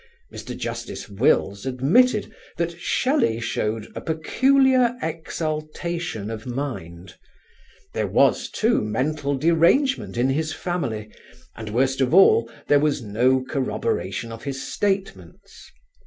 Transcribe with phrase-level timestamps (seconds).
[0.33, 0.57] Mr.
[0.57, 7.17] Justice Wills admitted that Shelley showed "a peculiar exaltation" of mind;
[7.93, 11.11] there was, too, mental derangement in his family,
[11.55, 15.71] and worst of all there was no corroboration of his statements.